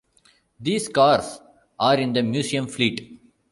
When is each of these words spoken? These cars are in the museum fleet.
These 0.59 0.87
cars 0.89 1.39
are 1.79 1.93
in 1.95 2.11
the 2.13 2.23
museum 2.23 2.65
fleet. 2.65 3.21